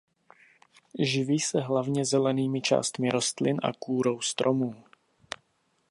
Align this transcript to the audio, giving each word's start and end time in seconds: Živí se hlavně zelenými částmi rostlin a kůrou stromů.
Živí 0.99 1.39
se 1.39 1.59
hlavně 1.61 2.05
zelenými 2.05 2.61
částmi 2.61 3.09
rostlin 3.09 3.57
a 3.63 3.73
kůrou 3.73 4.21
stromů. 4.21 4.83